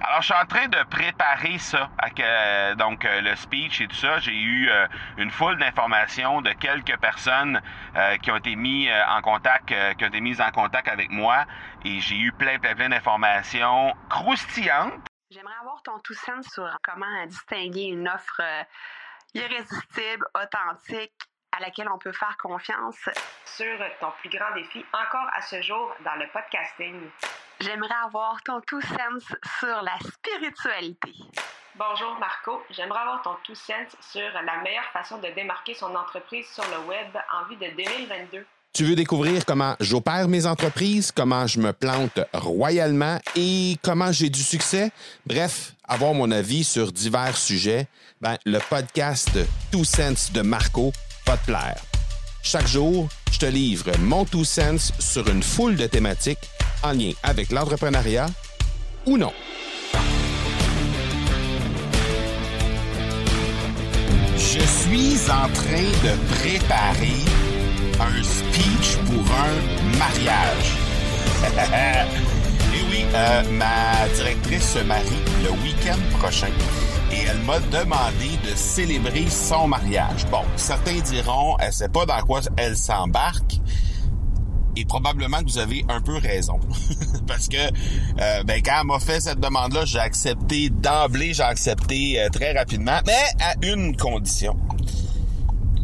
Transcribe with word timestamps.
Alors, 0.00 0.20
je 0.20 0.26
suis 0.26 0.34
en 0.34 0.44
train 0.44 0.68
de 0.68 0.82
préparer 0.84 1.56
ça, 1.58 1.88
euh, 2.18 2.74
donc 2.74 3.04
euh, 3.04 3.22
le 3.22 3.34
speech 3.34 3.80
et 3.80 3.88
tout 3.88 3.96
ça. 3.96 4.18
J'ai 4.18 4.34
eu 4.34 4.68
euh, 4.68 4.86
une 5.16 5.30
foule 5.30 5.56
d'informations 5.58 6.42
de 6.42 6.52
quelques 6.52 6.98
personnes 6.98 7.60
qui 8.22 8.30
ont 8.30 8.36
été 8.36 8.56
mis 8.56 8.88
en 8.92 9.22
contact, 9.22 9.68
qui 9.68 10.04
ont 10.04 10.08
été 10.08 10.20
mises 10.20 10.40
en 10.40 10.50
contact 10.50 10.88
avec 10.88 11.10
moi, 11.10 11.46
et 11.84 12.00
j'ai 12.00 12.16
eu 12.16 12.32
plein, 12.32 12.58
plein, 12.58 12.74
plein 12.74 12.90
d'informations 12.90 13.94
croustillantes. 14.10 14.92
J'aimerais 15.30 15.54
avoir 15.60 15.82
ton 15.82 15.98
tout 16.00 16.14
sens 16.14 16.46
sur 16.52 16.68
comment 16.82 17.26
distinguer 17.26 17.84
une 17.84 18.06
offre 18.08 18.42
irrésistible, 19.34 20.26
authentique, 20.34 21.14
à 21.56 21.60
laquelle 21.60 21.88
on 21.88 21.98
peut 21.98 22.12
faire 22.12 22.36
confiance. 22.36 23.08
Sur 23.46 23.78
ton 24.00 24.12
plus 24.20 24.28
grand 24.28 24.54
défi 24.54 24.84
encore 24.92 25.28
à 25.32 25.40
ce 25.40 25.62
jour 25.62 25.94
dans 26.04 26.14
le 26.16 26.26
podcasting. 26.28 27.00
J'aimerais 27.60 27.94
avoir 28.04 28.42
ton 28.44 28.60
tout 28.66 28.80
sens 28.82 29.22
sur 29.58 29.82
la 29.82 29.96
spiritualité. 29.98 31.12
Bonjour 31.74 32.16
Marco, 32.18 32.62
j'aimerais 32.70 33.00
avoir 33.00 33.22
ton 33.22 33.36
tout 33.44 33.54
sens 33.54 33.96
sur 34.00 34.30
la 34.32 34.62
meilleure 34.62 34.90
façon 34.92 35.18
de 35.18 35.28
démarquer 35.34 35.74
son 35.74 35.94
entreprise 35.94 36.46
sur 36.52 36.64
le 36.64 36.86
web 36.86 37.08
en 37.32 37.48
vue 37.48 37.56
de 37.56 37.74
2022. 37.76 38.46
Tu 38.74 38.84
veux 38.84 38.94
découvrir 38.94 39.44
comment 39.46 39.74
j'opère 39.80 40.28
mes 40.28 40.44
entreprises, 40.44 41.10
comment 41.12 41.46
je 41.46 41.60
me 41.60 41.72
plante 41.72 42.20
royalement 42.34 43.18
et 43.34 43.76
comment 43.82 44.12
j'ai 44.12 44.28
du 44.28 44.42
succès? 44.42 44.90
Bref, 45.24 45.72
avoir 45.84 46.12
mon 46.12 46.30
avis 46.30 46.62
sur 46.62 46.92
divers 46.92 47.36
sujets, 47.36 47.88
ben, 48.20 48.36
le 48.44 48.58
podcast 48.68 49.30
Two 49.72 49.84
Sense 49.84 50.30
de 50.32 50.42
Marco 50.42 50.92
va 51.26 51.38
te 51.38 51.46
plaire. 51.46 51.95
Chaque 52.48 52.68
jour, 52.68 53.08
je 53.32 53.38
te 53.40 53.46
livre 53.46 53.90
mon 53.98 54.24
Two 54.24 54.44
Sense 54.44 54.92
sur 55.00 55.26
une 55.28 55.42
foule 55.42 55.74
de 55.74 55.88
thématiques 55.88 56.48
en 56.84 56.92
lien 56.92 57.10
avec 57.24 57.50
l'entrepreneuriat 57.50 58.28
ou 59.04 59.18
non. 59.18 59.32
Je 64.36 64.60
suis 64.60 65.28
en 65.28 65.48
train 65.48 65.90
de 66.04 66.36
préparer 66.36 67.18
un 67.98 68.22
speech 68.22 68.96
pour 69.06 69.24
un 69.34 69.98
mariage. 69.98 70.70
Et 72.76 72.82
oui, 72.88 73.06
euh, 73.12 73.42
ma 73.50 74.08
directrice 74.14 74.74
se 74.74 74.78
marie 74.84 75.02
le 75.42 75.50
week-end 75.64 75.98
prochain 76.20 76.52
et 77.16 77.24
elle 77.28 77.38
m'a 77.40 77.58
demandé 77.60 78.36
de 78.44 78.54
célébrer 78.54 79.26
son 79.28 79.68
mariage. 79.68 80.26
Bon, 80.30 80.42
certains 80.56 81.00
diront, 81.00 81.56
elle 81.58 81.72
sait 81.72 81.88
pas 81.88 82.04
dans 82.06 82.20
quoi 82.22 82.40
elle 82.56 82.76
s'embarque. 82.76 83.60
Et 84.76 84.84
probablement 84.84 85.38
que 85.38 85.50
vous 85.50 85.58
avez 85.58 85.84
un 85.88 86.02
peu 86.02 86.18
raison. 86.18 86.60
Parce 87.26 87.48
que 87.48 87.56
euh, 87.56 88.42
ben, 88.44 88.60
quand 88.62 88.80
elle 88.80 88.86
m'a 88.86 89.00
fait 89.00 89.20
cette 89.20 89.40
demande-là, 89.40 89.86
j'ai 89.86 89.98
accepté 89.98 90.68
d'emblée, 90.68 91.32
j'ai 91.32 91.42
accepté 91.42 92.20
euh, 92.20 92.28
très 92.28 92.52
rapidement, 92.52 93.00
mais 93.06 93.24
à 93.40 93.54
une 93.62 93.96
condition. 93.96 94.56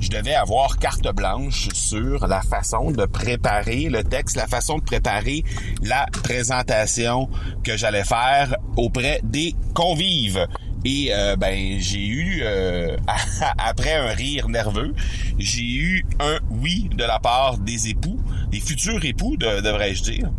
Je 0.00 0.10
devais 0.10 0.34
avoir 0.34 0.76
carte 0.76 1.08
blanche 1.14 1.70
sur 1.72 2.26
la 2.26 2.42
façon 2.42 2.90
de 2.90 3.06
préparer 3.06 3.88
le 3.88 4.04
texte, 4.04 4.36
la 4.36 4.46
façon 4.46 4.76
de 4.76 4.84
préparer 4.84 5.44
la 5.82 6.04
présentation 6.22 7.30
que 7.62 7.78
j'allais 7.78 8.04
faire 8.04 8.54
auprès 8.76 9.20
des 9.24 9.54
convives. 9.72 10.46
Et 10.84 11.08
euh, 11.12 11.36
ben 11.36 11.78
j'ai 11.80 12.06
eu 12.06 12.42
euh, 12.42 12.96
après 13.58 13.94
un 13.94 14.08
rire 14.08 14.48
nerveux, 14.48 14.94
j'ai 15.38 15.62
eu 15.62 16.06
un 16.20 16.38
oui 16.50 16.90
de 16.94 17.04
la 17.04 17.18
part 17.18 17.56
des 17.56 17.88
époux, 17.88 18.20
des 18.50 18.60
futurs 18.60 19.04
époux 19.04 19.36
devrais-je 19.38 20.02
dire. 20.02 20.30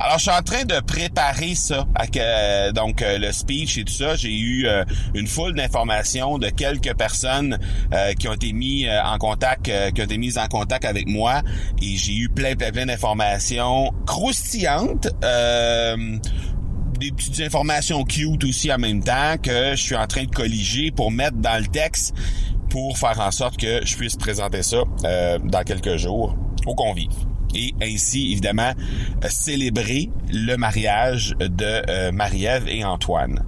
Alors 0.00 0.18
je 0.18 0.22
suis 0.22 0.30
en 0.30 0.42
train 0.42 0.64
de 0.64 0.78
préparer 0.80 1.54
ça, 1.56 1.86
euh, 2.16 2.72
donc 2.72 3.04
le 3.04 3.32
speech 3.32 3.78
et 3.78 3.84
tout 3.84 3.92
ça. 3.92 4.14
J'ai 4.14 4.36
eu 4.38 4.68
une 5.14 5.26
foule 5.26 5.54
d'informations 5.54 6.38
de 6.38 6.48
quelques 6.48 6.94
personnes 6.96 7.58
qui 8.18 8.28
ont 8.28 8.34
été 8.34 8.52
mis 8.52 8.86
en 8.88 9.18
contact, 9.18 9.64
qui 9.94 10.00
ont 10.00 10.04
été 10.04 10.18
mises 10.18 10.38
en 10.38 10.46
contact 10.46 10.84
avec 10.84 11.08
moi, 11.08 11.42
et 11.82 11.96
j'ai 11.96 12.14
eu 12.14 12.28
plein 12.28 12.54
plein 12.54 12.70
plein 12.70 12.86
d'informations 12.86 13.92
croustillantes 14.06 15.08
des 16.98 17.12
petites 17.12 17.40
informations 17.40 18.04
cute 18.04 18.44
aussi 18.44 18.72
en 18.72 18.78
même 18.78 19.02
temps 19.02 19.36
que 19.40 19.70
je 19.70 19.82
suis 19.82 19.96
en 19.96 20.06
train 20.06 20.24
de 20.24 20.34
colliger 20.34 20.90
pour 20.90 21.10
mettre 21.10 21.36
dans 21.36 21.60
le 21.60 21.66
texte 21.66 22.14
pour 22.70 22.98
faire 22.98 23.18
en 23.20 23.30
sorte 23.30 23.56
que 23.56 23.84
je 23.84 23.96
puisse 23.96 24.16
présenter 24.16 24.62
ça 24.62 24.82
euh, 25.04 25.38
dans 25.42 25.62
quelques 25.62 25.96
jours 25.96 26.36
aux 26.66 26.74
convives. 26.74 27.08
Et 27.54 27.72
ainsi, 27.80 28.32
évidemment, 28.32 28.72
célébrer 29.26 30.10
le 30.30 30.56
mariage 30.56 31.34
de 31.38 31.82
euh, 31.88 32.12
Marie-Ève 32.12 32.68
et 32.68 32.84
Antoine. 32.84 33.42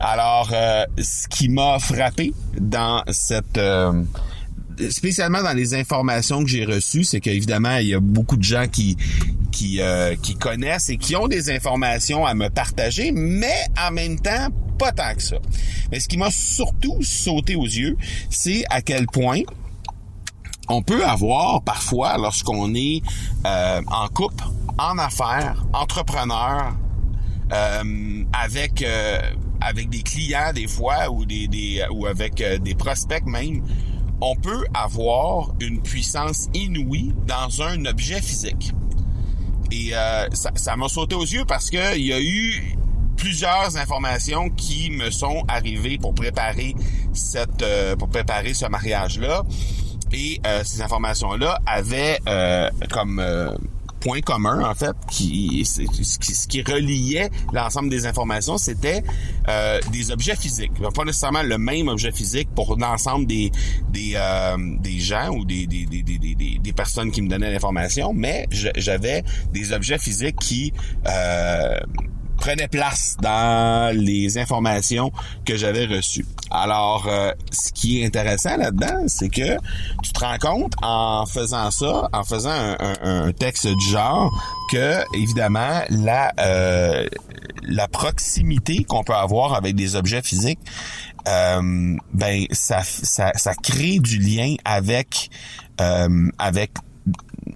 Alors, 0.00 0.50
euh, 0.52 0.84
ce 0.98 1.28
qui 1.28 1.48
m'a 1.48 1.78
frappé 1.78 2.32
dans 2.58 3.04
cette 3.10 3.60
spécialement 4.90 5.40
dans 5.40 5.52
les 5.52 5.74
informations 5.74 6.42
que 6.42 6.50
j'ai 6.50 6.64
reçues, 6.64 7.04
c'est 7.04 7.20
qu'évidemment, 7.20 7.76
il 7.76 7.88
y 7.88 7.94
a 7.94 8.00
beaucoup 8.00 8.36
de 8.36 8.42
gens 8.42 8.66
qui 8.66 8.96
qui, 9.54 9.80
euh, 9.80 10.16
qui 10.16 10.34
connaissent 10.34 10.88
et 10.90 10.96
qui 10.96 11.14
ont 11.14 11.28
des 11.28 11.50
informations 11.50 12.26
à 12.26 12.34
me 12.34 12.50
partager, 12.50 13.12
mais 13.12 13.64
en 13.80 13.92
même 13.92 14.18
temps, 14.18 14.48
pas 14.78 14.90
tant 14.90 15.14
que 15.14 15.22
ça. 15.22 15.36
Mais 15.92 16.00
ce 16.00 16.08
qui 16.08 16.18
m'a 16.18 16.30
surtout 16.32 16.98
sauté 17.02 17.54
aux 17.54 17.64
yeux, 17.64 17.96
c'est 18.30 18.64
à 18.68 18.82
quel 18.82 19.06
point 19.06 19.42
on 20.68 20.82
peut 20.82 21.04
avoir 21.04 21.62
parfois, 21.62 22.18
lorsqu'on 22.18 22.74
est 22.74 23.00
euh, 23.46 23.80
en 23.86 24.08
couple, 24.08 24.44
en 24.76 24.98
affaires, 24.98 25.64
entrepreneur, 25.72 26.74
euh, 27.52 28.24
avec 28.32 28.84
avec 29.60 29.88
des 29.88 30.02
clients 30.02 30.52
des 30.52 30.66
fois 30.66 31.10
ou 31.10 31.24
des 31.24 31.84
ou 31.92 32.06
avec 32.06 32.42
des 32.62 32.74
prospects 32.74 33.26
même, 33.26 33.62
on 34.20 34.34
peut 34.34 34.64
avoir 34.72 35.52
une 35.60 35.80
puissance 35.80 36.48
inouïe 36.54 37.12
dans 37.26 37.62
un 37.62 37.84
objet 37.84 38.20
physique. 38.20 38.72
Et 39.74 39.90
euh, 39.92 40.28
ça 40.54 40.76
m'a 40.76 40.88
sauté 40.88 41.16
aux 41.16 41.24
yeux 41.24 41.44
parce 41.44 41.68
que 41.68 41.96
il 41.96 42.06
y 42.06 42.12
a 42.12 42.20
eu 42.20 42.76
plusieurs 43.16 43.76
informations 43.76 44.48
qui 44.50 44.90
me 44.90 45.10
sont 45.10 45.42
arrivées 45.48 45.98
pour 45.98 46.14
préparer 46.14 46.76
cette 47.12 47.62
euh, 47.62 47.96
pour 47.96 48.08
préparer 48.08 48.54
ce 48.54 48.66
mariage 48.66 49.18
là 49.18 49.42
et 50.12 50.40
euh, 50.46 50.62
ces 50.64 50.80
informations 50.80 51.32
là 51.32 51.58
avaient 51.66 52.20
comme 52.92 53.20
point 54.04 54.20
commun, 54.20 54.62
en 54.68 54.74
fait, 54.74 54.94
qui, 55.10 55.64
ce 55.64 56.46
qui 56.46 56.62
reliait 56.62 57.30
l'ensemble 57.52 57.88
des 57.88 58.04
informations, 58.06 58.58
c'était 58.58 59.02
euh, 59.48 59.80
des 59.90 60.10
objets 60.10 60.36
physiques. 60.36 60.72
Pas 60.94 61.04
nécessairement 61.04 61.42
le 61.42 61.56
même 61.56 61.88
objet 61.88 62.12
physique 62.12 62.48
pour 62.54 62.76
l'ensemble 62.76 63.26
des 63.26 63.50
des, 63.90 64.12
euh, 64.14 64.56
des 64.80 64.98
gens 65.00 65.30
ou 65.30 65.44
des, 65.46 65.66
des, 65.66 65.86
des, 65.86 66.02
des, 66.02 66.58
des 66.58 66.72
personnes 66.72 67.10
qui 67.10 67.22
me 67.22 67.28
donnaient 67.28 67.50
l'information, 67.50 68.12
mais 68.14 68.46
j'avais 68.50 69.24
des 69.52 69.72
objets 69.72 69.98
physiques 69.98 70.36
qui 70.36 70.72
euh, 71.06 71.80
prenait 72.44 72.68
place 72.68 73.16
dans 73.22 73.96
les 73.96 74.36
informations 74.36 75.10
que 75.46 75.56
j'avais 75.56 75.86
reçues. 75.86 76.26
Alors, 76.50 77.06
euh, 77.08 77.32
ce 77.50 77.72
qui 77.72 78.02
est 78.02 78.06
intéressant 78.06 78.58
là-dedans, 78.58 79.04
c'est 79.06 79.30
que 79.30 79.56
tu 80.02 80.12
te 80.12 80.20
rends 80.20 80.36
compte 80.36 80.74
en 80.82 81.24
faisant 81.24 81.70
ça, 81.70 82.10
en 82.12 82.22
faisant 82.22 82.50
un, 82.50 83.32
texte 83.32 83.66
du 83.66 83.86
genre, 83.86 84.30
que 84.70 85.02
évidemment 85.16 85.80
la 85.88 86.34
euh, 86.38 87.08
la 87.62 87.88
proximité 87.88 88.84
qu'on 88.84 89.04
peut 89.04 89.14
avoir 89.14 89.54
avec 89.54 89.74
des 89.74 89.96
objets 89.96 90.20
physiques, 90.20 90.60
euh, 91.26 91.96
ben 92.12 92.44
ça, 92.50 92.82
ça, 92.82 93.32
ça 93.34 93.54
crée 93.54 94.00
du 94.00 94.18
lien 94.18 94.56
avec 94.66 95.30
avec 96.38 96.72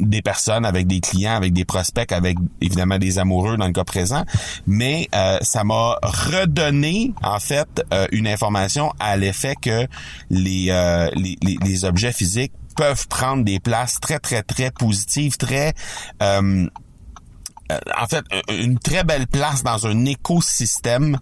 des 0.00 0.22
personnes, 0.22 0.64
avec 0.64 0.86
des 0.86 1.00
clients, 1.00 1.34
avec 1.34 1.52
des 1.52 1.64
prospects, 1.64 2.10
avec 2.12 2.36
évidemment 2.60 2.98
des 2.98 3.18
amoureux 3.18 3.56
dans 3.56 3.66
le 3.66 3.72
cas 3.72 3.84
présent, 3.84 4.24
mais 4.66 5.08
euh, 5.14 5.38
ça 5.42 5.64
m'a 5.64 5.98
redonné 6.02 7.12
en 7.22 7.38
fait 7.40 7.84
euh, 7.92 8.06
une 8.12 8.26
information 8.26 8.92
à 9.00 9.16
l'effet 9.16 9.54
que 9.60 9.86
les, 10.30 10.66
euh, 10.70 11.10
les, 11.14 11.36
les, 11.42 11.58
les, 11.62 11.84
objets 11.84 12.12
physiques 12.12 12.52
peuvent 12.76 13.06
prendre 13.08 13.44
des 13.44 13.60
places 13.60 13.98
très 14.00 14.18
très 14.18 14.42
très 14.42 14.70
positives, 14.70 15.36
très 15.36 15.74
en 16.20 18.06
fait 18.08 18.24
une 18.50 18.78
très 18.78 19.04
belle 19.04 19.26
place 19.26 19.62
dans 19.62 19.86
un 19.86 20.04
écosystème 20.04 21.18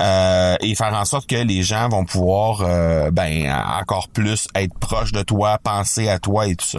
euh, 0.00 0.56
et 0.60 0.74
faire 0.74 0.94
en 0.94 1.04
sorte 1.04 1.28
que 1.28 1.36
les 1.36 1.62
gens 1.62 1.88
vont 1.88 2.04
pouvoir 2.04 2.62
euh, 2.62 3.10
ben 3.10 3.52
encore 3.80 4.08
plus 4.08 4.46
être 4.54 4.76
proches 4.78 5.12
de 5.12 5.22
toi, 5.22 5.58
penser 5.58 6.08
à 6.08 6.18
toi 6.18 6.46
et 6.46 6.54
tout 6.54 6.66
ça. 6.66 6.78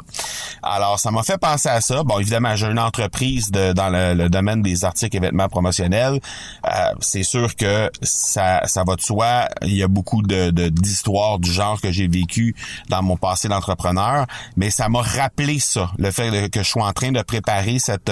Alors 0.63 0.99
ça 0.99 1.11
m'a 1.11 1.23
fait 1.23 1.37
penser 1.37 1.69
à 1.69 1.81
ça. 1.81 2.03
Bon 2.03 2.19
évidemment 2.19 2.55
j'ai 2.55 2.67
une 2.67 2.79
entreprise 2.79 3.51
de, 3.51 3.73
dans 3.73 3.89
le, 3.89 4.29
domaine 4.29 4.61
des 4.61 4.85
articles 4.85 5.17
et 5.17 5.19
vêtements 5.19 5.49
promotionnels. 5.49 6.19
Euh, 6.65 6.69
c'est 7.01 7.23
sûr 7.23 7.55
que 7.55 7.91
ça 8.01 8.61
ça 8.65 8.83
va 8.85 8.95
de 8.95 9.01
soi. 9.01 9.49
Il 9.63 9.75
y 9.75 9.83
a 9.83 9.87
beaucoup 9.87 10.21
de 10.21 10.49
d'histoires 10.69 11.39
du 11.39 11.51
genre 11.51 11.81
que 11.81 11.91
j'ai 11.91 12.07
vécu 12.07 12.55
dans 12.89 13.01
mon 13.01 13.17
passé 13.17 13.47
d'entrepreneur, 13.47 14.27
mais 14.55 14.69
ça 14.69 14.87
m'a 14.87 15.01
rappelé 15.01 15.59
ça, 15.59 15.91
le 15.97 16.11
fait 16.11 16.49
que 16.49 16.63
je 16.63 16.69
suis 16.69 16.81
en 16.81 16.93
train 16.93 17.11
de 17.11 17.21
préparer 17.21 17.79
cette 17.79 18.11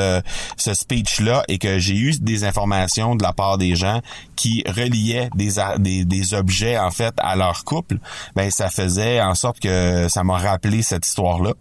ce 0.58 0.74
speech 0.74 1.22
là 1.22 1.44
et 1.48 1.58
que 1.60 1.80
j'ai 1.80 1.96
eu 1.96 2.14
des 2.20 2.44
informations 2.44 3.16
de 3.16 3.24
la 3.24 3.34
part 3.34 3.58
des 3.58 3.76
gens 3.76 4.02
qui 4.36 4.64
des, 5.36 6.34
objets 6.34 6.78
en 6.78 6.92
fait 6.92 7.14
à 7.18 7.36
leur 7.36 7.64
couple, 7.64 7.98
ben 8.36 8.50
ça 8.52 8.70
faisait 8.70 9.22
en 9.22 9.36
sorte 9.36 9.60
que 9.60 10.08
ça 10.10 10.24
m'a 10.24 10.38
rappelé 10.38 10.82
cette 10.82 11.06
histoire-là. 11.06 11.54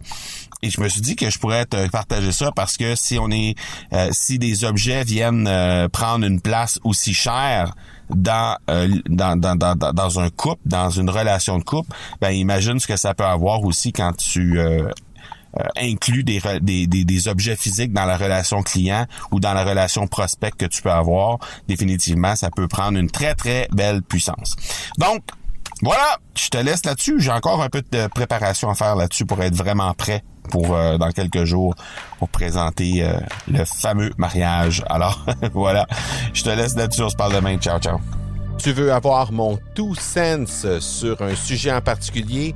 Et 0.63 0.69
je 0.69 0.81
me 0.81 0.89
suis 0.89 1.01
dit 1.01 1.15
que 1.15 1.29
je 1.29 1.37
pourrais 1.37 1.65
te 1.65 1.87
partager 1.89 2.31
ça 2.31 2.51
parce 2.51 2.77
que 2.77 2.95
si 2.95 3.19
on 3.19 3.29
est 3.29 3.55
euh, 3.93 4.09
si 4.11 4.39
des 4.39 4.63
objets 4.65 5.03
viennent 5.03 5.47
euh, 5.47 5.87
prendre 5.87 6.25
une 6.25 6.41
place 6.41 6.79
aussi 6.83 7.13
chère 7.13 7.75
dans, 8.09 8.57
euh, 8.69 8.87
dans, 9.07 9.39
dans, 9.39 9.55
dans, 9.55 9.75
dans, 9.75 10.19
un 10.19 10.29
couple, 10.29 10.61
dans 10.65 10.89
une 10.89 11.09
relation 11.09 11.59
de 11.59 11.63
couple, 11.63 11.91
ben 12.21 12.31
imagine 12.31 12.79
ce 12.79 12.87
que 12.87 12.97
ça 12.97 13.13
peut 13.13 13.25
avoir 13.25 13.63
aussi 13.63 13.93
quand 13.93 14.13
tu 14.13 14.59
euh, 15.59 15.63
inclut 15.77 16.23
des, 16.23 16.41
des, 16.61 16.87
des, 16.87 17.27
objets 17.27 17.55
physiques 17.55 17.93
dans 17.93 18.05
la 18.05 18.17
relation 18.17 18.61
client 18.61 19.05
ou 19.31 19.39
dans 19.39 19.53
la 19.53 19.63
relation 19.63 20.07
prospect 20.07 20.51
que 20.51 20.65
tu 20.65 20.81
peux 20.81 20.91
avoir, 20.91 21.39
définitivement, 21.67 22.35
ça 22.35 22.49
peut 22.51 22.67
prendre 22.67 22.97
une 22.97 23.09
très, 23.09 23.33
très 23.33 23.67
belle 23.71 24.01
puissance. 24.01 24.55
Donc, 24.97 25.23
voilà, 25.81 26.17
je 26.35 26.49
te 26.49 26.57
laisse 26.57 26.85
là-dessus. 26.85 27.19
J'ai 27.19 27.31
encore 27.31 27.61
un 27.61 27.69
peu 27.69 27.83
de 27.91 28.07
préparation 28.07 28.69
à 28.69 28.75
faire 28.75 28.95
là-dessus 28.95 29.25
pour 29.25 29.41
être 29.41 29.55
vraiment 29.55 29.93
prêt 29.93 30.23
pour 30.49 30.75
euh, 30.75 30.97
dans 30.97 31.11
quelques 31.11 31.43
jours 31.43 31.75
pour 32.19 32.29
présenter 32.29 33.03
euh, 33.03 33.19
le 33.47 33.63
fameux 33.65 34.11
mariage. 34.17 34.83
Alors 34.89 35.25
voilà, 35.53 35.85
je 36.33 36.43
te 36.43 36.49
laisse 36.49 36.75
là-dessus. 36.75 37.03
On 37.03 37.09
se 37.09 37.15
parle 37.15 37.33
demain. 37.33 37.57
Ciao, 37.57 37.79
ciao. 37.79 37.99
Tu 38.57 38.71
veux 38.71 38.91
avoir 38.91 39.31
mon 39.31 39.59
tout 39.75 39.93
sens 39.93 40.65
sur 40.79 41.21
un 41.21 41.35
sujet 41.35 41.71
en 41.71 41.81
particulier? 41.81 42.55